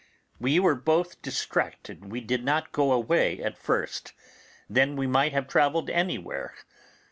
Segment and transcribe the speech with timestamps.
[0.39, 4.13] We were both distracted we did not go away at first;
[4.67, 6.55] then we might have travelled anywhere.